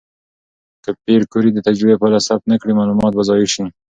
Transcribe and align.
که 0.83 0.89
پېیر 1.03 1.21
کوري 1.31 1.49
د 1.53 1.59
تجربې 1.67 1.99
پایله 2.01 2.19
ثبت 2.27 2.45
نه 2.51 2.57
کړي، 2.61 2.73
معلومات 2.79 3.11
به 3.15 3.23
ضایع 3.29 3.47
شي. 3.53 3.63